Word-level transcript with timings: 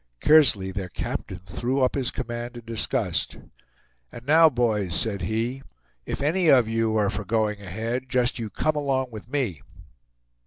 Kearsley, 0.19 0.71
their 0.71 0.89
captain, 0.89 1.37
threw 1.37 1.83
up 1.83 1.93
his 1.93 2.09
command 2.09 2.57
in 2.57 2.65
disgust. 2.65 3.37
"And 4.11 4.25
now, 4.25 4.49
boys," 4.49 4.95
said 4.95 5.21
he, 5.21 5.61
"if 6.07 6.23
any 6.23 6.47
of 6.47 6.67
you 6.67 6.97
are 6.97 7.11
for 7.11 7.23
going 7.23 7.61
ahead, 7.61 8.09
just 8.09 8.39
you 8.39 8.49
come 8.49 8.75
along 8.75 9.11
with 9.11 9.29
me." 9.29 9.61